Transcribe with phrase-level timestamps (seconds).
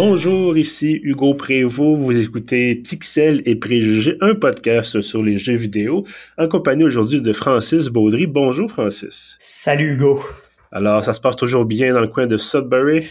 [0.00, 1.98] Bonjour, ici Hugo Prévost.
[1.98, 6.04] Vous écoutez Pixel et Préjugés, un podcast sur les jeux vidéo,
[6.38, 8.28] en compagnie aujourd'hui de Francis Baudry.
[8.28, 9.34] Bonjour, Francis.
[9.40, 10.24] Salut, Hugo.
[10.70, 13.08] Alors, ça se passe toujours bien dans le coin de Sudbury?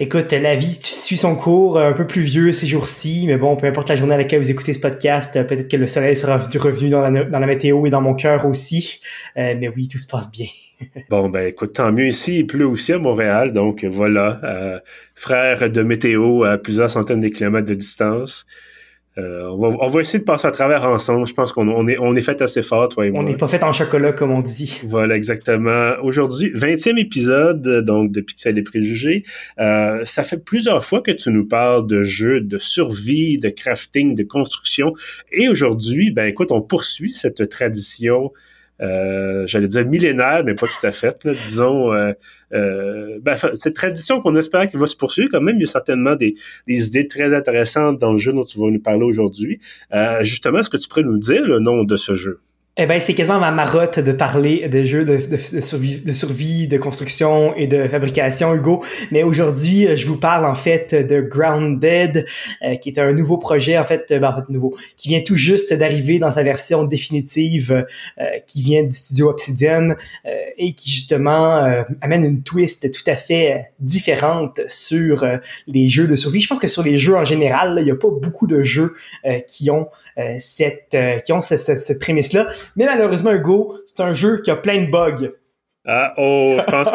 [0.00, 3.66] Écoute, la vie suit son cours, un peu plus vieux ces jours-ci, mais bon, peu
[3.66, 6.88] importe la journée à laquelle vous écoutez ce podcast, peut-être que le soleil sera revenu
[6.88, 9.02] dans la, dans la météo et dans mon cœur aussi.
[9.36, 10.46] Euh, mais oui, tout se passe bien.
[11.10, 12.40] Bon, ben écoute, tant mieux ici.
[12.40, 14.40] Il pleut aussi à Montréal, donc voilà.
[14.44, 14.78] Euh,
[15.14, 18.46] frère de météo à plusieurs centaines de kilomètres de distance.
[19.18, 21.26] Euh, on, va, essayer de passer à travers ensemble.
[21.26, 23.20] Je pense qu'on est, on est fait assez fort, toi et moi.
[23.20, 24.80] On n'est pas fait en chocolat, comme on dit.
[24.84, 25.94] Voilà, exactement.
[26.02, 29.24] Aujourd'hui, 20e épisode donc de Pixel et Préjugés.
[29.58, 34.14] Euh, ça fait plusieurs fois que tu nous parles de jeux de survie, de crafting,
[34.14, 34.94] de construction.
[35.32, 38.32] Et aujourd'hui, ben écoute, on poursuit cette tradition
[38.80, 41.26] euh, j'allais dire millénaire, mais pas tout à fait.
[41.26, 42.12] disons, euh,
[42.52, 45.56] euh, ben, cette tradition qu'on espère qu'il va se poursuivre quand même.
[45.56, 46.34] Il y a certainement des,
[46.66, 49.60] des, idées très intéressantes dans le jeu dont tu vas nous parler aujourd'hui.
[50.22, 52.40] justement, est-ce que tu pourrais nous dire le nom de ce jeu?
[52.82, 57.66] Eh ben, c'est quasiment ma marotte de parler de jeux de, survie, de construction et
[57.66, 58.82] de fabrication, Hugo.
[59.10, 62.24] Mais aujourd'hui, euh, je vous parle en fait de Grounded,
[62.62, 65.36] euh, qui est un nouveau projet, en fait, ben, en fait nouveau, qui vient tout
[65.36, 67.84] juste d'arriver dans sa version définitive,
[68.18, 69.88] euh, qui vient du studio Obsidian
[70.56, 75.26] et qui justement amène une twist tout à fait différente sur
[75.66, 76.40] les jeux de survie.
[76.40, 78.94] Je pense que sur les jeux en général, il n'y a pas beaucoup de jeux
[79.46, 79.88] qui ont
[80.38, 82.46] cette qui ont cette prémisse-là.
[82.76, 85.30] Mais malheureusement, Hugo, c'est un jeu qui a plein de bugs.
[85.86, 86.88] Ah, oh, je pense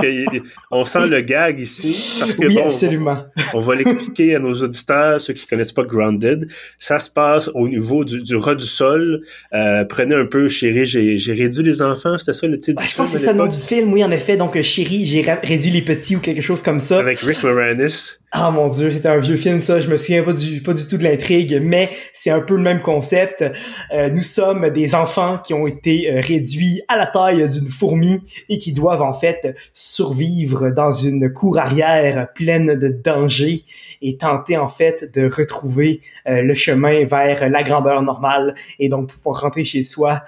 [0.70, 2.20] qu'on sent le gag ici.
[2.20, 3.26] Parce que, oui, absolument.
[3.56, 6.48] On, va l'expliquer à nos auditeurs, ceux qui connaissent pas Grounded.
[6.78, 9.22] Ça se passe au niveau du, du du sol.
[9.53, 12.20] Euh, prenez un peu, chérie, j'ai réduit les enfants.
[12.20, 14.12] C'était ça le titre Je pense que c'est ça le nom du film, oui, en
[14.12, 14.38] effet.
[14.38, 17.00] Donc, chérie, j'ai réduit les petits ou quelque chose comme ça.
[17.00, 18.19] Avec Rick Moranis.
[18.38, 20.85] Ah mon dieu, c'était un vieux film ça, je me souviens pas du pas du
[20.85, 23.46] tout de l'intrigue, mais c'est un peu le même concept.
[23.94, 28.19] Euh, nous sommes des enfants qui ont été euh, réduits à la taille d'une fourmi
[28.50, 33.63] et qui doivent en fait survivre dans une cour arrière pleine de dangers
[34.01, 39.13] et tenter en fait de retrouver euh, le chemin vers la grandeur normale et donc
[39.13, 40.25] pouvoir rentrer chez soi.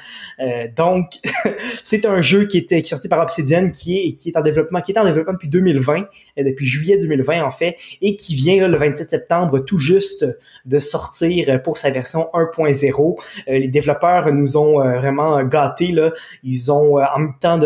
[0.78, 1.10] donc
[1.84, 4.42] c'est un jeu qui était qui est sorti par Obsidian qui est qui est en
[4.42, 6.08] développement qui est en développement depuis 2020
[6.38, 10.26] depuis juillet 2020 en fait et qui vient le 27 septembre tout juste
[10.66, 13.20] de sortir pour sa version 1.0.
[13.48, 16.12] Euh, les développeurs nous ont euh, vraiment gâtés là.
[16.44, 17.60] Ils ont euh, en même temps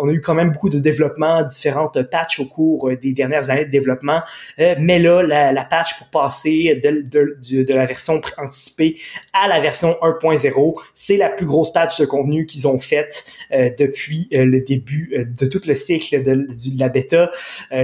[0.00, 3.64] on a eu quand même beaucoup de développement, différentes patchs au cours des dernières années
[3.64, 4.20] de développement,
[4.58, 8.96] mais là la, patch pour passer de, la version anticipée
[9.32, 14.28] à la version 1.0, c'est la plus grosse patch de contenu qu'ils ont faite depuis
[14.32, 17.30] le début de tout le cycle de, de la bêta.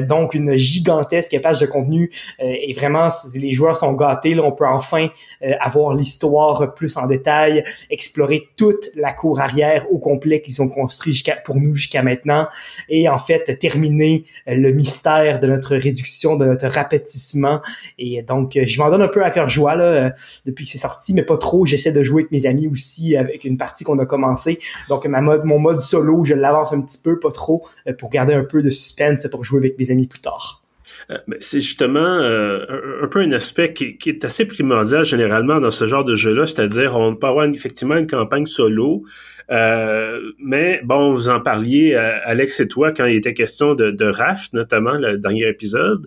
[0.03, 2.09] donc une gigantesque patch de contenu euh,
[2.41, 4.39] et vraiment les joueurs sont gâtés.
[4.39, 5.09] On peut enfin
[5.43, 10.69] euh, avoir l'histoire plus en détail, explorer toute la cour arrière au complet qu'ils ont
[10.69, 12.47] construit pour nous jusqu'à maintenant,
[12.89, 17.61] et en fait terminer euh, le mystère de notre réduction, de notre rapetissement.
[17.99, 20.15] Et donc, je m'en donne un peu à cœur joie là,
[20.47, 21.67] depuis que c'est sorti, mais pas trop.
[21.67, 24.59] J'essaie de jouer avec mes amis aussi avec une partie qu'on a commencé.
[24.89, 27.67] Donc, ma mode, mon mode solo, je l'avance un petit peu, pas trop,
[27.99, 30.64] pour garder un peu de suspense pour jouer avec mes amis plus tard.
[31.11, 35.87] Euh, c'est justement euh, un, peu un aspect qui, est assez primordial généralement dans ce
[35.87, 39.05] genre de jeu-là, c'est-à-dire on peut avoir effectivement une campagne solo,
[39.51, 44.07] euh, mais bon, vous en parliez, Alex et toi, quand il était question de, de
[44.07, 46.07] Raft, notamment le dernier épisode.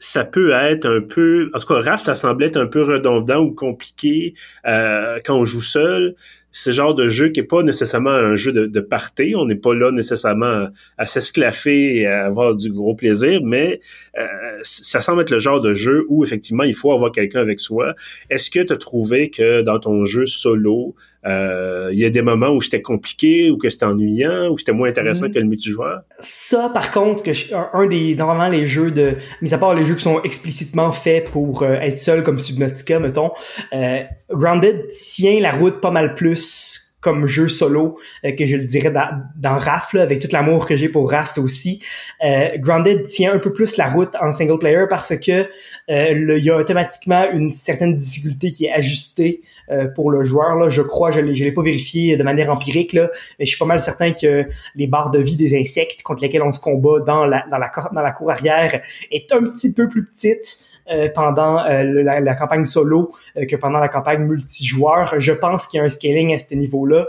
[0.00, 3.40] ça peut être un peu, en tout cas, Raft, ça semblait être un peu redondant
[3.40, 4.34] ou compliqué
[4.64, 6.14] quand on joue seul
[6.60, 9.34] ce genre de jeu qui est pas nécessairement un jeu de, de party.
[9.36, 13.80] On n'est pas là nécessairement à, s'esclaffer et à avoir du gros plaisir, mais
[14.18, 14.26] euh,
[14.62, 17.94] ça semble être le genre de jeu où effectivement il faut avoir quelqu'un avec soi.
[18.28, 20.96] Est-ce que tu as trouvé que dans ton jeu solo,
[21.26, 24.72] euh, il y a des moments où c'était compliqué ou que c'était ennuyant ou c'était
[24.72, 25.32] moins intéressant mm.
[25.32, 26.02] que le multijoueur?
[26.20, 29.94] Ça, par contre, que un, des normalement les jeux de, mis à part les jeux
[29.94, 33.32] qui sont explicitement faits pour euh, être seul comme Subnautica, mettons,
[33.72, 38.64] euh, Grounded tient la route pas mal plus comme jeu solo euh, que je le
[38.64, 41.82] dirais dans, dans Raft, avec tout l'amour que j'ai pour Raft aussi.
[42.24, 45.48] Euh, Grounded tient un peu plus la route en single player parce que
[45.90, 50.56] euh, il y a automatiquement une certaine difficulté qui est ajustée euh, pour le joueur.
[50.56, 50.68] Là.
[50.68, 53.80] Je crois, je l'ai pas vérifié de manière empirique, là, mais je suis pas mal
[53.80, 57.44] certain que les barres de vie des insectes contre lesquels on se combat dans la,
[57.50, 58.80] dans dans la cour arrière
[59.10, 60.67] est un petit peu plus petite.
[60.90, 65.20] Euh, pendant euh, la, campagne solo euh, que pendant la campagne multijoueur.
[65.20, 67.06] Je pense qu'il y a un scaling à ce niveau-là.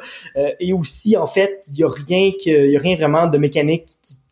[0.59, 3.37] et aussi, en fait, il y a rien que, il y a rien vraiment de
[3.37, 3.87] mécanique.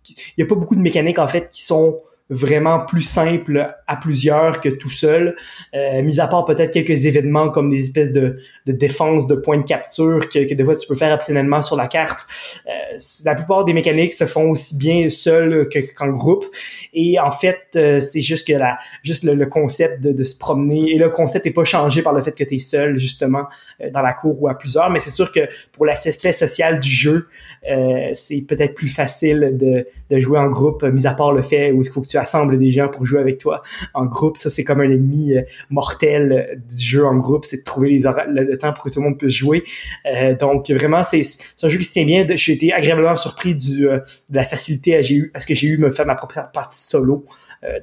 [0.09, 3.95] il y a pas beaucoup de mécaniques en fait qui sont vraiment plus simple à
[3.95, 5.35] plusieurs que tout seul,
[5.73, 9.57] euh, mis à part peut-être quelques événements comme des espèces de, de défense de points
[9.57, 12.25] de capture que, que des fois tu peux faire optionnellement sur la carte.
[12.67, 16.45] Euh, la plupart des mécaniques se font aussi bien seul qu'en groupe.
[16.93, 20.91] Et en fait, euh, c'est juste que la, juste le, concept de, de, se promener,
[20.91, 23.45] et le concept n'est pas changé par le fait que tu es seul, justement,
[23.81, 25.41] euh, dans la cour ou à plusieurs, mais c'est sûr que
[25.71, 27.27] pour l'aspect social du jeu,
[27.69, 31.71] euh, c'est peut-être plus facile de, de jouer en groupe, mis à part le fait
[31.71, 34.37] où il faut que tu assemble des gens pour jouer avec toi en groupe.
[34.37, 37.89] Ça, c'est comme un ennemi euh, mortel euh, du jeu en groupe, c'est de trouver
[37.89, 39.63] les le, temps pour que tout le monde puisse jouer.
[40.05, 41.21] Euh, donc, vraiment, c'est
[41.63, 42.25] un jeu qui se tient bien.
[42.35, 46.15] J'ai été agréablement surpris de la facilité à, ce que j'ai eu me faire ma
[46.15, 47.25] propre partie solo.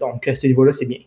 [0.00, 0.98] donc, à ce niveau-là, c'est bien.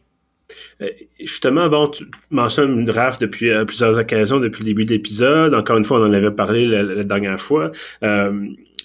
[1.19, 5.53] Justement, bon, tu mentionnes une draft depuis plusieurs occasions depuis le début de l'épisode.
[5.53, 7.71] Encore une fois, on en avait parlé la, dernière fois.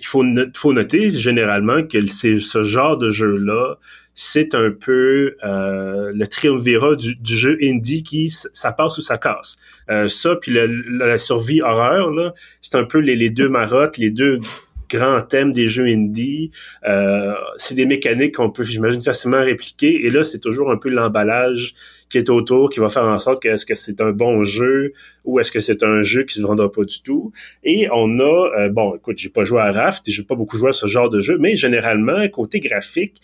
[0.02, 3.78] Il faut, faut noter généralement que c'est ce genre de jeu-là
[4.14, 9.56] c'est un peu euh, le triumvirat du, jeu indie qui ça passe ou ça casse.
[9.90, 14.40] Euh, ça puis la survie horreur c'est un peu les, deux marottes, les deux
[14.92, 16.50] grands thèmes des jeux indie.
[16.86, 20.06] Euh, c'est des mécaniques qu'on peut, j'imagine, facilement répliquer.
[20.06, 21.74] Et là, c'est toujours un peu l'emballage
[22.08, 24.92] qui est autour qui va faire en sorte que est-ce que c'est un bon jeu
[25.24, 27.32] ou est-ce que c'est un jeu qui se vendra pas du tout.
[27.64, 30.68] Et on a, bon, écoute, j'ai pas joué à Raft et j'ai pas beaucoup joué
[30.68, 33.20] à ce genre de jeu, mais généralement, côté graphique,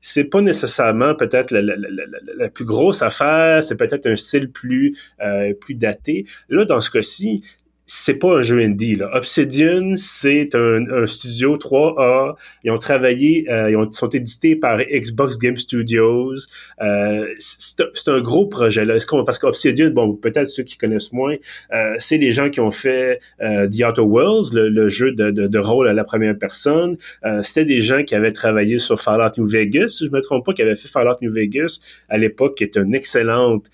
[0.00, 5.74] c'est pas nécessairement peut-être la, plus grosse affaire, c'est peut-être un style plus euh, plus
[5.74, 6.24] daté.
[6.48, 7.42] Là, dans ce cas-ci,
[7.92, 8.94] c'est pas un jeu indie.
[8.94, 9.10] Là.
[9.14, 12.36] Obsidian, c'est un, studio 3A.
[12.62, 16.34] Ils ont travaillé, euh, ils ont, sont édités par Xbox Game Studios.
[16.80, 18.84] Euh, c'est un gros projet.
[18.84, 18.94] Là.
[18.94, 21.34] Est-ce parce qu'Obsidian, bon, peut-être ceux qui connaissent moins,
[21.72, 25.48] euh, c'est les gens qui ont fait euh, The Outer Worlds, le, jeu de, de,
[25.48, 26.96] de, rôle à la première personne.
[27.24, 30.46] Euh, c'était des gens qui avaient travaillé sur Fallout New Vegas, si je me trompe
[30.46, 33.68] pas, qui avaient fait Fallout New Vegas à l'époque, qui est une excellente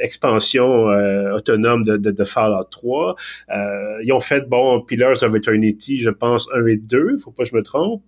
[0.00, 3.16] expansion euh, autonome de, de, de, Fallout 3.
[3.50, 7.44] Euh, ils ont fait, bon, Pillars of Eternity, je pense, 1 et 2, faut pas
[7.44, 8.02] que je me trompe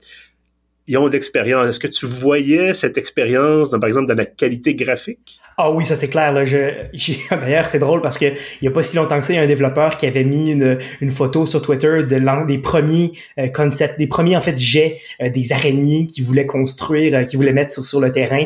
[0.86, 1.66] ils ont de l'expérience.
[1.68, 5.40] Est-ce que tu voyais cette expérience, par exemple, dans la qualité graphique?
[5.56, 6.32] Ah oui, ça c'est clair.
[6.32, 6.44] Là.
[6.44, 6.56] Je,
[7.30, 9.38] d'ailleurs, c'est drôle parce que il y a pas si longtemps que ça, il y
[9.38, 13.48] a un développeur qui avait mis une, une photo sur Twitter de des premiers euh,
[13.48, 17.52] concepts, des premiers en fait jets euh, des araignées qu'il voulait construire, euh, qu'il voulait
[17.52, 18.44] mettre sur, sur le terrain,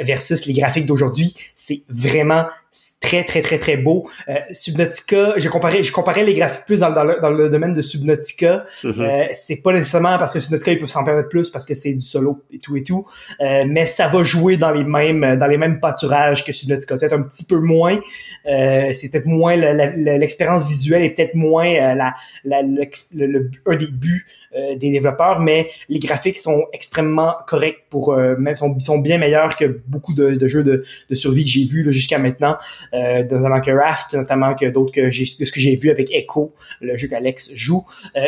[0.00, 1.34] versus les graphiques d'aujourd'hui.
[1.56, 2.46] C'est vraiment
[3.00, 4.08] très très très très beau.
[4.50, 7.82] Subnautica, je comparais, je comparais les graphiques plus dans, dans, le, dans le, domaine de
[7.82, 8.64] Subnautica.
[8.82, 9.28] Mm-hmm.
[9.32, 12.00] c'est pas nécessairement parce que Subnautica ils peuvent s'en permettre plus parce que c'est du
[12.00, 13.06] solo et tout et tout,
[13.40, 16.11] mais ça va jouer dans les mêmes dans les mêmes pâturages
[16.44, 17.98] que Subnautica, peut-être un petit peu moins.
[18.46, 18.92] Euh,
[19.24, 25.40] moins l'expérience visuelle est peut-être moins euh, la, le, un des buts euh, des développeurs,
[25.40, 30.46] mais les graphiques sont extrêmement corrects pour même sont, sont bien meilleurs que beaucoup de,
[30.46, 32.56] jeux de, de, survie que j'ai vus jusqu'à maintenant,
[32.92, 36.96] notamment que Raft, notamment que d'autres que j'ai ce que j'ai vu avec Echo, le
[36.96, 37.84] jeu qu'Alex joue.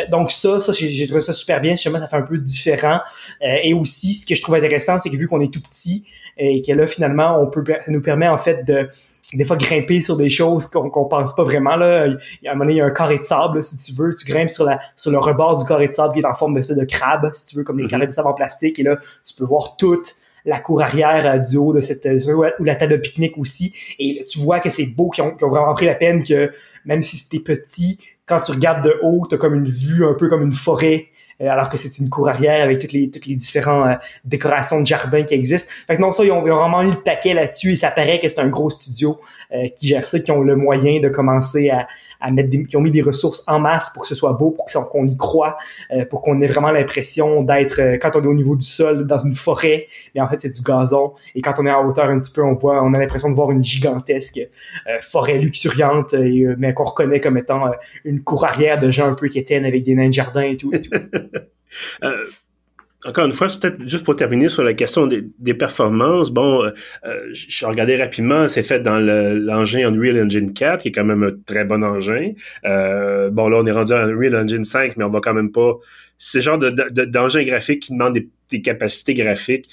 [0.09, 1.73] donc ça, ça j'ai trouvé ça super bien.
[1.73, 2.99] Justement, ça fait un peu différent.
[3.41, 6.05] et aussi, ce que je trouve intéressant, c'est que vu qu'on est tout petit,
[6.37, 8.89] et que là finalement on peut nous permet en fait de
[9.33, 12.07] des fois grimper sur des choses qu'on qu'on pense pas vraiment là.
[12.07, 13.93] Il y a un moment donné il y a un carré de sable si tu
[13.93, 14.13] veux.
[14.13, 16.53] Tu grimpes sur la sur le rebord du carré de sable qui est en forme
[16.53, 17.89] d'espèce de crabe si tu veux comme les mm-hmm.
[17.89, 18.79] carrés de sable en plastique.
[18.79, 20.15] Et là tu peux voir toute
[20.45, 23.73] la cour arrière euh, du haut de cette euh, ou la table de pique-nique aussi.
[23.99, 26.51] Et tu vois que c'est beau qui ont, ont, vraiment pris la peine que
[26.85, 30.29] même si c'était petit quand tu regardes de haut t'as comme une vue un peu
[30.29, 31.07] comme une forêt
[31.39, 34.87] alors que c'est une cour arrière avec toutes les toutes les différentes euh, décorations de
[34.87, 35.69] jardin qui existent.
[35.87, 38.27] Fait que non, ça, ils ont, vraiment mis le paquet là-dessus et ça paraît que
[38.27, 39.19] c'est un gros studio
[39.53, 41.87] euh, qui gère ça, qui ont le moyen de commencer à,
[42.19, 44.51] à mettre des, qui ont mis des ressources en masse pour que ce soit beau,
[44.51, 45.57] pour qu'on y croit,
[46.09, 49.35] pour qu'on ait vraiment l'impression d'être, quand on est au niveau du sol, dans une
[49.35, 51.13] forêt, mais en fait c'est du gazon.
[51.35, 53.35] Et quand on est en hauteur un petit peu, on voit, on a l'impression de
[53.35, 54.39] voir une gigantesque
[55.01, 57.71] forêt luxuriante, et, mais qu'on reconnaît comme étant
[58.03, 60.57] une cour arrière de gens un peu qui étaient avec des nains de jardin et
[60.57, 60.73] tout.
[60.73, 60.91] Et tout.
[62.03, 62.25] Euh,
[63.05, 66.31] encore une fois, peut-être juste pour terminer sur la question des, performances.
[66.31, 66.71] Bon, euh,
[67.05, 71.23] euh, je regardais rapidement, c'est fait dans l'engin Unreal Engine 4, qui est quand même
[71.23, 72.31] un très bon engin.
[72.63, 75.73] bon, là, on est rendu à Unreal Engine 5, mais on va quand même pas...
[76.17, 78.17] C'est genre d'engin de, graphique qui demande
[78.49, 79.69] des capacités graphiques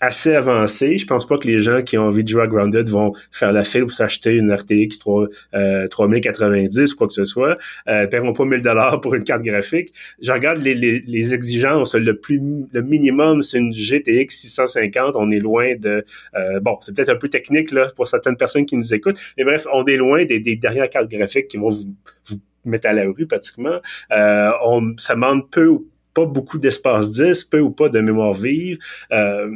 [0.00, 0.98] assez avancé.
[0.98, 3.52] Je pense pas que les gens qui ont envie de jouer à Grounded vont faire
[3.52, 7.58] la file pour s'acheter une RTX 3, euh, 3090 ou quoi que ce soit.
[7.88, 9.92] Euh, paieront pas 1000 dollars pour une carte graphique.
[10.20, 11.94] Je regarde les, les, les exigences.
[11.94, 12.38] Le plus
[12.72, 15.16] le minimum, c'est une GTX 650.
[15.16, 16.04] On est loin de...
[16.36, 19.18] Euh, bon, c'est peut-être un peu technique là pour certaines personnes qui nous écoutent.
[19.36, 21.94] Mais bref, on est loin des, des dernières cartes graphiques qui vont vous,
[22.26, 23.80] vous mettre à la rue pratiquement.
[24.12, 28.34] Euh, on, ça demande peu ou pas beaucoup d'espace disque, peu ou pas de mémoire
[28.34, 28.78] vive.
[29.12, 29.50] Euh,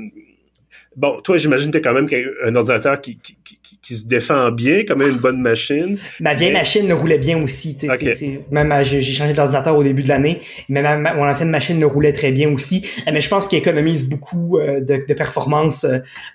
[0.97, 2.09] bon, toi, j'imagine que tu as quand même
[2.45, 3.37] un ordinateur qui, qui,
[3.83, 5.99] qui, se défend bien, quand même une bonne machine.
[6.21, 7.77] Ma vieille machine ne roulait bien aussi.
[8.51, 12.13] Même euh, j'ai changé d'ordinateur au début de l'année, mais mon ancienne machine ne roulait
[12.13, 12.85] très bien aussi.
[13.07, 15.87] Euh, mais je pense qu'il économise beaucoup euh, de, de performance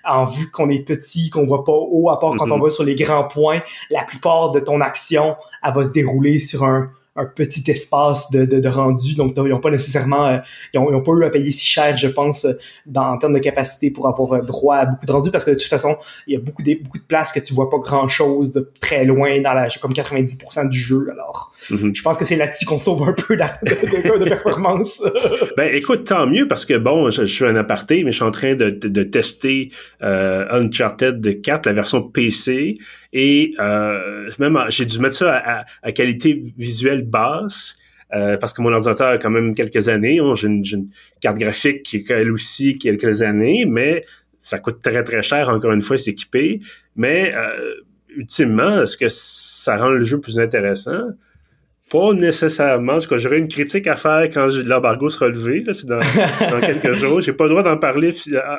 [0.04, 2.62] en vue qu'on est petit, qu'on voit pas haut, à part quand on mm-hmm.
[2.64, 3.60] va sur les grands points.
[3.90, 8.44] La plupart de ton action, elle va se dérouler sur un un petit espace de,
[8.44, 9.14] de, rendu.
[9.16, 10.38] Donc, ils n'ont pas nécessairement, euh,
[10.72, 12.46] ils, ont, pas eu à payer si cher, je pense,
[12.86, 15.50] dans, en termes de capacité pour avoir euh, droit à beaucoup de rendu parce que
[15.50, 15.96] de toute façon,
[16.26, 18.70] il y a beaucoup de, beaucoup de places que tu vois pas grand chose de
[18.80, 21.08] très loin dans la, comme 90% du jeu.
[21.10, 21.94] Alors, mm-hmm.
[21.94, 25.02] je pense que c'est là-dessus qu'on sauve un peu de, de, de performance.
[25.56, 28.30] ben, écoute, tant mieux parce que bon, je, suis un aparté, mais je suis en
[28.30, 29.70] train de, de, tester
[30.02, 32.78] euh, Uncharted 4, la version PC.
[33.12, 37.76] Et euh, même j'ai dû mettre ça à, à, qualité visuelle basse.
[38.14, 40.20] Euh, parce que mon ordinateur a quand même quelques années.
[40.34, 40.88] J'ai une,
[41.20, 44.02] carte graphique qui a elle aussi quelques années, mais
[44.40, 46.60] ça coûte très très cher encore une fois s'équiper.
[46.96, 47.74] Mais euh,
[48.16, 51.08] ultimement, est-ce que ça rend le jeu plus intéressant?
[51.90, 52.94] Pas nécessairement.
[52.94, 55.62] En tout cas, j'aurais une critique à faire quand l'embargo sera levé.
[55.66, 55.98] Là, c'est dans,
[56.50, 57.20] dans quelques jours.
[57.20, 58.10] J'ai pas le droit d'en parler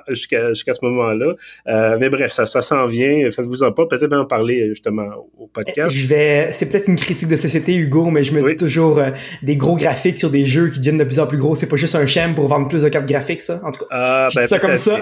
[0.08, 1.34] jusqu'à jusqu'à ce moment-là.
[1.68, 3.30] Euh, mais bref, ça, ça s'en vient.
[3.30, 3.86] Faites-vous en pas.
[3.86, 5.08] Peut-être en parler justement
[5.38, 5.92] au podcast.
[5.92, 6.50] Je vais.
[6.54, 9.12] C'est peut-être une critique de société, Hugo, mais je me dis toujours euh,
[9.44, 11.56] des gros graphiques sur des jeux qui deviennent de plus en plus gros.
[11.56, 13.62] C'est pas juste un schème pour vendre plus de cartes graphiques, ça?
[13.64, 15.02] En tout cas, ah, ben, ça comme ça.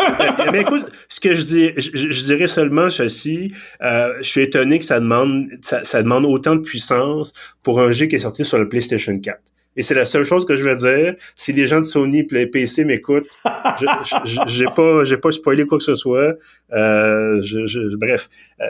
[0.52, 3.52] mais écoute, ce que je dis, je, dirais seulement ceci.
[3.82, 7.32] Euh, je suis étonné que ça demande, ça, ça demande autant de puissance
[7.68, 9.38] pour un jeu qui est sorti sur le PlayStation 4.
[9.78, 11.14] Et c'est la seule chose que je vais dire.
[11.36, 13.28] Si les gens de Sony et PC m'écoutent,
[14.46, 16.34] j'ai pas, j'ai pas spoilé quoi que ce soit.
[16.72, 18.28] Euh, je, bref,
[18.60, 18.66] euh,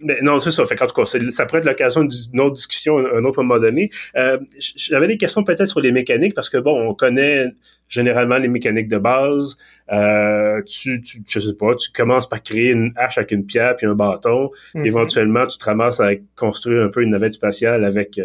[0.00, 0.64] mais non, c'est ça.
[0.64, 3.58] Fait en tout cas, ça pourrait être l'occasion d'une autre discussion à un autre moment
[3.58, 3.90] donné.
[4.16, 7.46] Euh, J'avais des questions peut-être sur les mécaniques parce que bon, on connaît
[7.88, 9.56] généralement les mécaniques de base.
[9.92, 13.76] Euh, tu, tu, je sais pas, tu commences par créer une hache avec une pierre
[13.76, 14.50] puis un bâton.
[14.74, 14.86] Mm-hmm.
[14.86, 18.20] Éventuellement, tu te ramasses à construire un peu une navette spatiale avec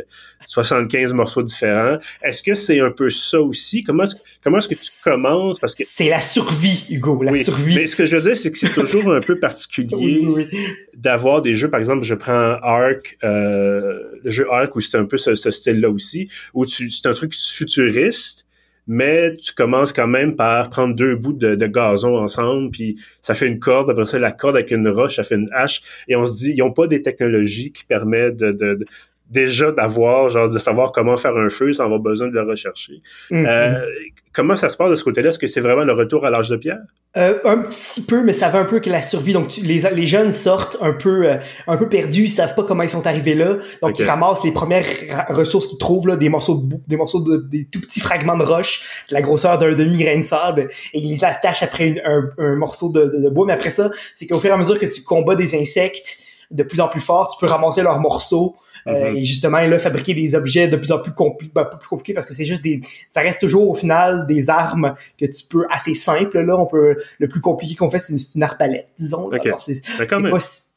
[0.45, 1.97] 75 euh, morceaux différents.
[2.21, 3.83] Est-ce que c'est un peu ça aussi?
[3.83, 5.59] Comment est-ce, comment est-ce que tu commences?
[5.59, 7.75] Parce que c'est la survie, Hugo, la survie.
[7.75, 10.25] Mais ce que je veux dire, c'est que c'est toujours un peu particulier
[10.95, 15.05] d'avoir des jeux, par exemple, je prends Ark, euh, le jeu Ark où c'est un
[15.05, 18.45] peu ce, ce style-là aussi, où tu, c'est un truc futuriste
[18.87, 23.47] mais tu commences quand même par prendre deux bouts de, gazon ensemble, puis ça fait
[23.47, 26.25] une corde, après ça, la corde avec une roche, ça fait une hache, et on
[26.25, 28.85] se dit, ils n'ont pas des technologies qui permettent de,
[29.31, 33.01] déjà d'avoir, genre de savoir comment faire un feu sans avoir besoin de le rechercher.
[33.31, 33.47] Mm-hmm.
[33.47, 33.85] Euh,
[34.33, 35.29] comment ça se passe de ce côté-là?
[35.29, 36.79] Est-ce que c'est vraiment le retour à l'âge de pierre?
[37.17, 39.33] Euh, un petit peu, mais ça va un peu que la survie.
[39.33, 42.83] Donc les, les jeunes sortent un peu euh, un peu perdus, ils savent pas comment
[42.83, 43.57] ils sont arrivés là.
[43.81, 44.85] Donc ils ramassent les premières
[45.29, 48.43] ressources qu'ils trouvent là, des morceaux de des morceaux de des tout petits fragments de
[48.43, 52.29] roche, de la grosseur d'un demi grain de sable, et ils les attachent après un,
[52.38, 53.45] un, morceau de, de, bois.
[53.45, 56.17] Mais après ça, c'est qu'au fur et à mesure que tu combats des insectes
[56.50, 58.55] de plus en plus forts, tu peux ramasser leurs morceaux
[58.88, 59.17] euh, mm-hmm.
[59.17, 62.25] et justement, là, fabriquer des objets de plus en plus, compli ben, plus compliqués parce
[62.25, 65.93] que c'est juste des, ça reste toujours au final des armes que tu peux assez
[65.93, 66.39] simples.
[66.39, 69.29] Là, on peut, le plus compliqué qu'on fait, c'est une, une arbalète, disons.
[69.29, 69.39] Là.
[69.43, 69.81] Alors, c'est,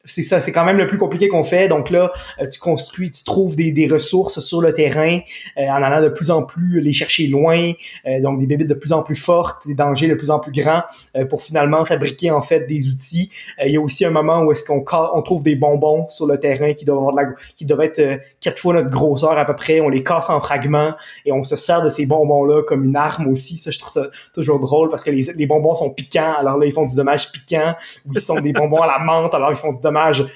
[0.05, 1.69] c'est ça, c'est quand même le plus compliqué qu'on fait.
[1.69, 5.21] Donc là, euh, tu construis, tu trouves des, des ressources sur le terrain
[5.57, 7.73] euh, en allant de plus en plus les chercher loin.
[8.07, 10.53] Euh, donc des bébés de plus en plus fortes, des dangers de plus en plus
[10.53, 10.83] grands
[11.29, 13.31] pour finalement fabriquer en fait des outils.
[13.65, 14.85] il y a aussi un moment où est-ce qu'on
[15.15, 18.21] on trouve des bonbons sur le terrain qui doivent avoir de la, qui doivent être
[18.41, 19.81] quatre fois notre grosseur à peu près.
[19.81, 20.95] On les casse en fragments
[21.25, 23.57] et on se sert de ces bonbons là comme une arme aussi.
[23.57, 26.35] Ça, je trouve ça toujours drôle parce que les, les bonbons sont piquants.
[26.39, 27.75] Alors là, ils font du dommage piquant.
[28.07, 29.35] Ou ils sont des bonbons à la menthe.
[29.35, 29.94] Alors ils font du dommage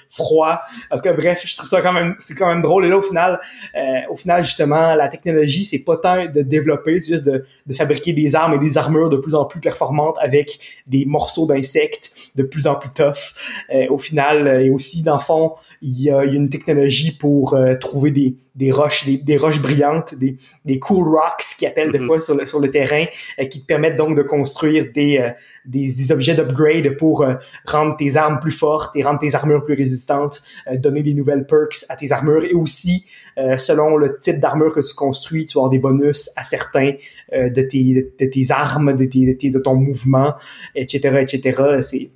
[0.08, 0.60] froid.
[0.90, 2.86] Parce que bref, je trouve ça quand même, c'est quand même drôle.
[2.86, 3.40] Et là, au final,
[3.76, 7.74] euh, au final, justement, la technologie, c'est pas tant de développer, c'est juste de, de,
[7.74, 12.12] fabriquer des armes et des armures de plus en plus performantes avec des morceaux d'insectes
[12.38, 13.34] de plus en plus tough.
[13.74, 15.52] Euh, au final, euh, et aussi, dans le fond,
[15.82, 19.36] il y a, il y a une technologie pour trouver des, des roches, des, des,
[19.36, 22.06] roches brillantes, des, des cool rocks qui appellent des mm-hmm.
[22.06, 23.04] fois sur le, sur le terrain,
[23.50, 25.20] qui te permettent donc de construire des,
[25.68, 27.34] des, objets d'upgrade pour euh,
[27.66, 31.46] rendre tes armes plus fortes et rendre tes armures plus résistantes, euh, donner des nouvelles
[31.46, 35.54] perks à tes armures et aussi euh, selon le type d'armure que tu construis, tu
[35.54, 36.94] vas avoir des bonus à certains
[37.32, 40.34] de, tes, de tes armes, de, tes, de, ton mouvement,
[40.74, 41.78] etc., etc.
[41.82, 42.10] C'est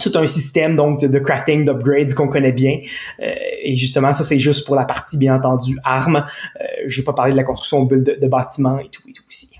[0.00, 2.80] tout un système donc de, crafting, d'upgrades qu'on connaît bien.
[3.20, 6.24] et justement, ça c'est juste pour la partie bien entendu armes.
[6.60, 9.50] Euh, J'ai pas parlé de la construction de, bâtiments et tout et tout aussi.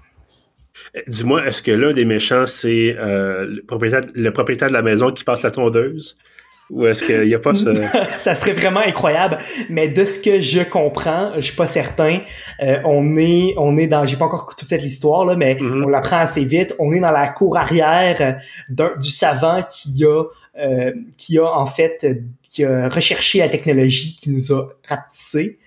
[1.07, 5.13] Dis-moi, est-ce que l'un des méchants, c'est euh, le, propriétaire, le propriétaire de la maison
[5.13, 6.17] qui passe la tondeuse?
[6.71, 7.69] Ou est-ce qu'il n'y a pas ce...
[8.17, 9.39] ça serait vraiment incroyable.
[9.71, 12.21] Mais de ce que je comprends, je suis pas certain.
[12.63, 15.85] Euh, on est, on est dans, j'ai pas encore tout fait l'histoire là, mais Mhm.
[15.85, 16.75] on l'apprend assez vite.
[16.79, 20.25] On est dans la cour arrière du savant qui a,
[20.61, 25.59] euh, qui a en fait, euh, qui a recherché la technologie qui nous a rapetissés.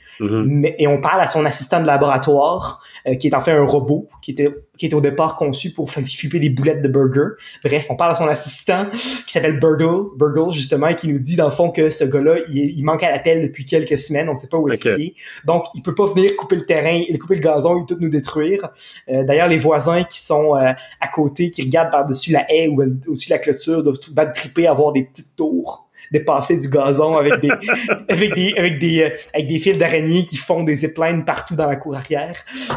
[0.46, 3.66] Mais- et on parle à son assistant de laboratoire, euh, qui est en fait un
[3.66, 7.36] robot, qui était, qui était au départ conçu pour flipper des boulettes de burger.
[7.64, 11.36] Bref, on parle à son assistant, qui s'appelle Burgle, Burgle justement, et qui nous dit
[11.36, 14.36] dans le fond que ce gars-là, il, il manque à l'appel depuis quelques semaines, on
[14.36, 15.14] sait pas où est-ce qu'il est.
[15.46, 18.10] Donc, il peut pas venir couper le terrain, il couper le gazon et tout nous
[18.10, 18.70] détruire.
[19.10, 20.72] Euh, D'ailleurs, les voisins qui sont euh,
[21.02, 24.34] à côté, qui regardent par-dessus la haie ou au-dessus de la clôture, doivent tout battre
[24.34, 27.50] triper, avoir des petites tours dépasser du gazon avec des
[28.10, 31.66] avec des avec des euh, avec des fils d'araignée qui font des ziplines partout dans
[31.68, 32.36] la cour arrière.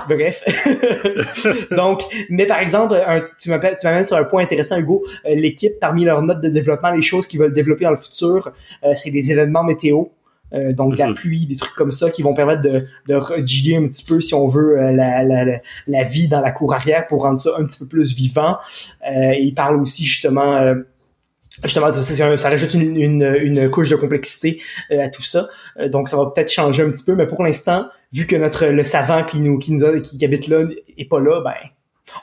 [0.09, 0.43] Bref.
[1.71, 5.35] Donc, mais par exemple, un- tu m'appelles tu m'amènes sur un point intéressant Hugo, Euh,
[5.35, 8.53] l'équipe parmi leurs notes de développement, les choses qu'ils veulent développer dans le futur,
[8.85, 10.05] euh, c'est des événements météo.
[10.55, 11.15] Euh, donc de la Mhm.
[11.15, 14.47] pluie, des trucs comme ça qui vont permettre de, de un petit peu, si on
[14.47, 15.45] veut, euh, la, la,
[15.89, 18.57] la, vie dans la cour arrière pour rendre ça un petit peu plus vivant.
[19.05, 20.75] Et il parle aussi justement
[21.65, 22.03] justement ça,
[22.39, 24.61] ça rajoute une, une, une couche de complexité
[24.91, 25.47] euh, à tout ça.
[25.79, 28.67] Euh, donc ça va peut-être changer un petit peu mais pour l'instant vu que notre
[28.67, 30.65] le savant qui nous qui nous a, qui, habite là
[30.97, 31.55] est pas là ben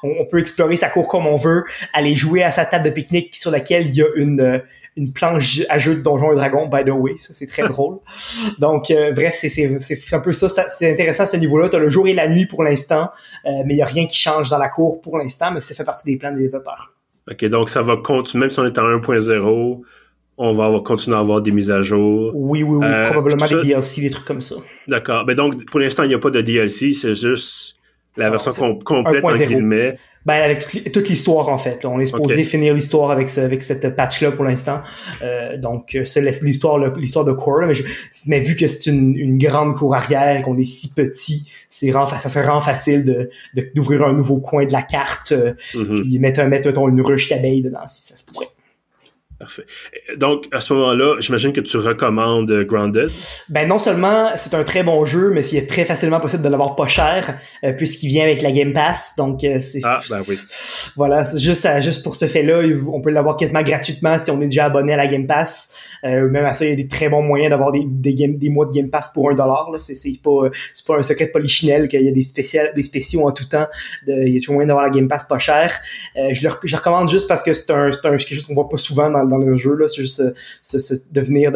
[0.02, 1.64] on, on peut explorer sa cour comme on veut
[1.94, 4.60] aller jouer à sa table de pique-nique sur laquelle il y a une euh,
[4.96, 7.18] une planche à jeu de Donjons et Dragons by the way.
[7.18, 7.98] Ça c'est très drôle.
[8.60, 11.70] Donc euh, bref c'est c'est c'est un peu ça c'est intéressant à ce niveau-là.
[11.70, 13.10] T'as le jour et la nuit pour l'instant
[13.46, 15.74] euh, mais il y a rien qui change dans la cour pour l'instant mais ça
[15.76, 16.94] fait partie des plans des développeurs
[17.32, 19.82] OK, donc ça va continuer, même si on est en 1.0,
[20.38, 22.32] on va avoir- continuer à avoir des mises à jour.
[22.36, 24.56] Oui, oui, oui, Euh, probablement des DLC, des trucs comme ça.
[24.88, 25.24] D'accord.
[25.26, 27.76] Mais donc, pour l'instant, il n'y a pas de DLC, c'est juste
[28.18, 29.48] la version com- complète, en 1.0.
[29.48, 29.98] guillemets.
[30.26, 31.84] Ben, avec toute l'histoire, en fait.
[31.84, 31.90] là.
[31.90, 34.80] On est supposé finir l'histoire avec, ce- avec cette patch-là pour l'instant.
[35.22, 37.60] Euh, donc, euh, c'est l'his- l'histoire l'histoire de Core.
[37.62, 37.68] là.
[37.68, 37.84] Mais, je-
[38.28, 41.92] mais vu que c'est une, une grande cour arrière et qu'on est si petit, c'est
[41.92, 46.02] ça serait vraiment facile de de- d'ouvrir un nouveau coin de la carte euh, Mhm.
[46.04, 48.48] puis mettre, mettre mettons, une ruche d'abeilles dedans, si ça se pourrait.
[49.40, 49.66] Parfait.
[50.18, 53.10] Donc, à ce moment-là, j'imagine que tu recommandes euh, Grounded?
[53.50, 56.50] Ben non seulement c'est un très bon jeu, mais il est très facilement possible de
[56.50, 59.16] l'avoir pas cher, euh, puisqu'il vient avec la Game Pass.
[59.18, 60.36] Donc euh, c'est Ah, ben oui.
[60.96, 64.46] voilà, juste à- juste pour ce fait-là, on peut l'avoir quasiment gratuitement si on est
[64.46, 65.76] déjà abonné à la Game Pass.
[66.06, 68.38] Euh, même à ça, il y a des très bons moyens d'avoir des, des, game-
[68.38, 69.70] des mois de Game Pass pour un dollar.
[69.80, 69.94] C'est
[70.24, 70.50] pas
[70.88, 73.68] pas un secret de polichinelle qu'il y a des spécial des spéciaux en tout temps.
[74.08, 75.74] De, il y a toujours moyen d'avoir la Game Pass pas cher.
[76.16, 78.70] Je, le, je recommande juste parce que c'est un c'est un quelque chose qu'on voit
[78.70, 79.78] pas souvent dans, dans le jeu.
[79.88, 81.52] C'est juste euh, ce, devenir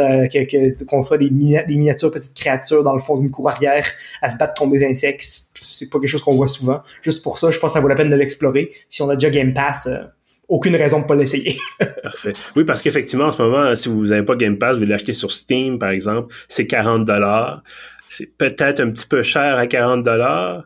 [0.88, 3.86] qu'on soit des, des miniatures petites créatures dans le fond d'une cour arrière
[4.22, 5.24] à se battre contre des insectes.
[5.56, 6.82] C'est pas quelque chose qu'on voit souvent.
[7.02, 8.72] Juste pour ça, je pense que ça vaut la peine de l'explorer.
[8.90, 10.04] Si on a déjà Game Pass, euh,
[10.48, 11.56] aucune raison de pas l'essayer.
[12.04, 12.34] Parfait.
[12.56, 15.32] Oui, parce qu'effectivement, en ce moment, si vous n'avez pas Game Pass, vous l'achetez sur
[15.32, 17.63] Steam, par exemple, c'est 40 dollars.
[18.10, 20.63] C'est peut-être un petit peu cher à 40 dollars.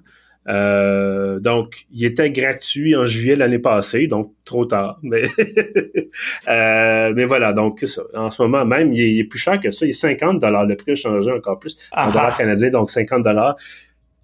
[0.48, 5.00] Euh, donc, il était gratuit en juillet l'année passée, donc trop tard.
[5.04, 5.24] Mais,
[6.48, 8.02] euh, mais voilà, donc ça.
[8.16, 9.86] en ce moment même, il est, il est plus cher que ça.
[9.86, 10.66] Il est 50 dollars.
[10.66, 13.56] Le prix a changé encore plus en Ah, dollars canadiens, donc 50 dollars.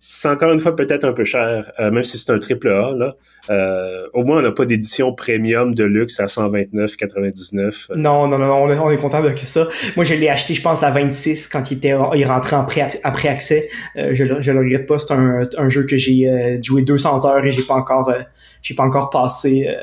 [0.09, 2.93] C'est encore une fois peut-être un peu cher, euh, même si c'est un triple A.
[2.95, 3.17] Là.
[3.49, 7.93] Euh, au moins, on n'a pas d'édition premium de luxe à 129,99.
[7.97, 9.67] Non, non, non, on est, on est content de que ça.
[9.97, 12.85] Moi, je l'ai acheté, je pense, à 26 quand il était, il rentrait en pré,
[13.03, 13.67] après accès.
[13.97, 14.97] Euh, je, je le regrette pas.
[14.97, 18.21] C'est un, un jeu que j'ai euh, joué 200 heures et j'ai pas encore, euh,
[18.61, 19.73] j'ai pas encore passé euh,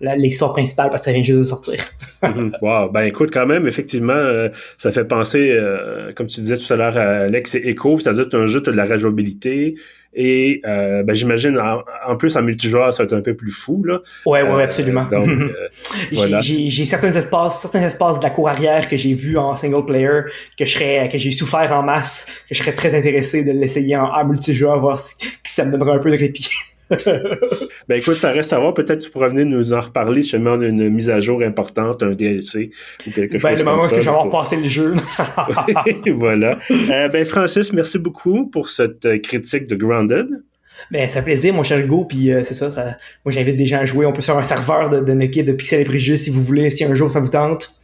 [0.00, 1.74] l'histoire principale parce que ça vient juste de sortir.
[2.22, 2.56] Mhm.
[2.62, 2.88] wow.
[2.90, 6.76] Ben écoute, quand même, effectivement, euh, ça fait penser, euh, comme tu disais tout à
[6.76, 9.74] l'heure, à Alex et Echo, c'est-à-dire que un jeu, tu as de la rejouabilité.
[10.14, 13.50] Et euh, ben, j'imagine, en, en plus, en multijoueur, ça va être un peu plus
[13.50, 13.84] fou.
[13.84, 14.00] Là.
[14.24, 15.04] Ouais, ouais, absolument.
[15.04, 15.28] donc,
[16.10, 16.40] J'ai- voilà.
[16.40, 19.84] J'ai j'ai certains espaces, certains espaces de la cour arrière que j'ai vu en single
[19.84, 20.20] player,
[20.58, 23.94] que je serais, que j'ai souffert en masse, que je serais très intéressé de l'essayer
[23.96, 26.48] en, en multijoueur, voir si, si ça me donnerait un peu de répit.
[26.90, 28.74] ben écoute, ça reste à voir.
[28.74, 31.42] Peut-être tu pourras venir nous en reparler si jamais on a une mise à jour
[31.42, 32.70] importante, un DLC
[33.06, 34.94] ou quelque Ben, chose le comme moment que je vais avoir passé le jeu.
[36.14, 36.58] voilà.
[36.90, 40.28] Euh, ben Francis, merci beaucoup pour cette euh, critique de Grounded.
[40.90, 43.66] Ben, ça fait plaisir, mon cher Hugo, puis euh, c'est ça, ça, moi j'invite des
[43.66, 44.06] gens à jouer.
[44.06, 46.84] On peut faire un serveur de, de de Pixel et Préjus si vous voulez, si
[46.84, 47.75] un jour ça vous tente.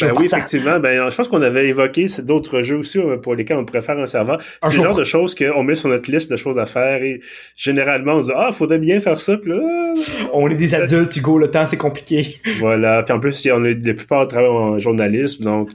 [0.00, 0.78] Ben oui, effectivement.
[0.78, 3.98] Ben, je pense qu'on avait évoqué d'autres jeux aussi euh, pour lesquels on pourrait faire
[3.98, 4.40] un serveur.
[4.62, 7.20] C'est le genre de choses qu'on met sur notre liste de choses à faire et
[7.56, 10.30] généralement on se dit ah faudrait bien faire ça puis là ah.
[10.32, 12.36] On est des adultes, Hugo, le temps c'est compliqué.
[12.58, 15.70] voilà puis en plus on est la plupart travaillent en journalisme donc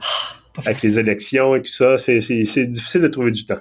[0.54, 3.60] Pas avec les élections et tout ça c'est difficile de trouver du temps.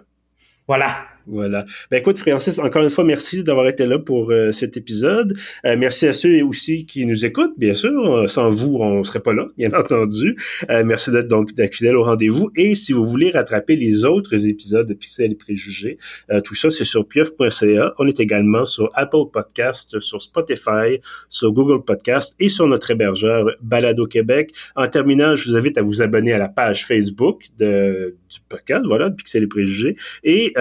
[0.68, 1.06] Voilà.
[1.28, 1.66] Voilà.
[1.90, 5.36] Ben écoute, Francis, encore une fois, merci d'avoir été là pour euh, cet épisode.
[5.66, 8.30] Euh, merci à ceux aussi qui nous écoutent, bien sûr.
[8.30, 10.36] Sans vous, on serait pas là, bien entendu.
[10.70, 12.52] Euh, merci d'être donc fidèle au rendez-vous.
[12.56, 15.98] Et si vous voulez rattraper les autres épisodes de Pixel et Préjugés,
[16.44, 17.94] tout ça, c'est sur pieuf.ca.
[17.98, 23.48] On est également sur Apple Podcast, sur Spotify, sur Google Podcast et sur notre hébergeur
[23.62, 24.52] Balado Québec.
[24.76, 28.86] En terminant, je vous invite à vous abonner à la page Facebook de, du podcast,
[28.86, 30.54] voilà, de Pixel et Préjugés, et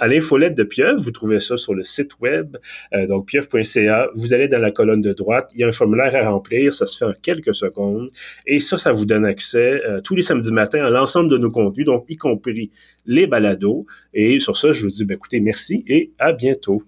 [0.00, 1.00] à l'infolette de Pieuvre.
[1.00, 2.56] Vous trouvez ça sur le site web,
[2.94, 4.08] euh, donc pieuvre.ca.
[4.14, 6.86] Vous allez dans la colonne de droite, il y a un formulaire à remplir, ça
[6.86, 8.10] se fait en quelques secondes.
[8.46, 11.50] Et ça, ça vous donne accès euh, tous les samedis matins à l'ensemble de nos
[11.50, 12.70] contenus, donc y compris
[13.06, 13.86] les balados.
[14.14, 16.82] Et sur ça, je vous dis, ben, écoutez, merci et à bientôt.